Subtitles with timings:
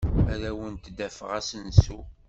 [0.33, 1.99] Ad awent-d-afeɣ asensu.